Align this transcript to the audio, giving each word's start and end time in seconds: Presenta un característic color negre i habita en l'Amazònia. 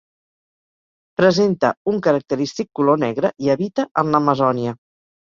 Presenta 1.21 1.71
un 1.93 2.01
característic 2.09 2.73
color 2.81 3.03
negre 3.07 3.35
i 3.47 3.57
habita 3.59 3.89
en 4.05 4.15
l'Amazònia. 4.17 4.79